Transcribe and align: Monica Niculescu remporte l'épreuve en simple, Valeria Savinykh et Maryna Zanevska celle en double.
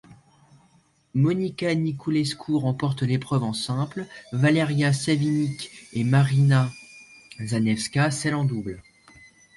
Monica 1.13 1.75
Niculescu 1.75 2.55
remporte 2.55 3.03
l'épreuve 3.03 3.43
en 3.43 3.53
simple, 3.53 4.07
Valeria 4.33 4.93
Savinykh 4.93 5.69
et 5.93 6.03
Maryna 6.03 6.71
Zanevska 7.39 8.09
celle 8.09 8.33
en 8.33 8.43
double. 8.45 8.81